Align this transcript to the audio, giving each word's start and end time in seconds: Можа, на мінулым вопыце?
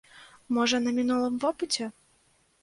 Можа, 0.57 0.79
на 0.85 0.93
мінулым 0.99 1.37
вопыце? 1.45 1.85